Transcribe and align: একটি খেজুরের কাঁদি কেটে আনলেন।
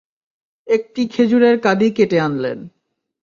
একটি 0.67 1.01
খেজুরের 1.07 1.55
কাঁদি 1.59 1.89
কেটে 1.91 2.17
আনলেন। 2.19 2.59